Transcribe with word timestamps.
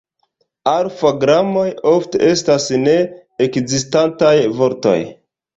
Alfa-gramoj 0.71 1.65
ofte 1.91 2.21
estas 2.29 2.67
ne-ekzistantaj 2.87 4.35
vortoj. 4.63 4.99